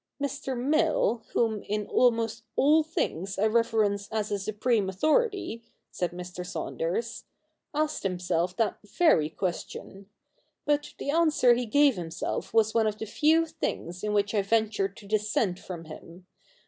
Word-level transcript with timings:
Mr. 0.19 0.57
Mill, 0.57 1.21
whom 1.33 1.61
in 1.61 1.85
almost 1.85 2.41
all 2.55 2.81
things 2.81 3.37
I 3.37 3.45
reverence 3.45 4.09
as 4.11 4.31
a 4.31 4.39
supreme 4.39 4.89
authority,' 4.89 5.61
said 5.91 6.09
Mr. 6.09 6.43
Saunders, 6.43 7.25
'asked 7.71 8.01
himself 8.01 8.55
that 8.57 8.79
very 8.83 9.29
question. 9.29 10.09
But 10.65 10.95
the 10.97 11.11
answer 11.11 11.53
he 11.53 11.67
gave 11.67 11.97
himself 11.97 12.51
was 12.51 12.73
one 12.73 12.87
of 12.87 12.97
the 12.97 13.05
few 13.05 13.45
things 13.45 14.03
in 14.03 14.11
which 14.11 14.33
I 14.33 14.41
venture 14.41 14.87
to 14.87 15.07
dissent 15.07 15.59
from 15.59 15.85
him. 15.85 16.25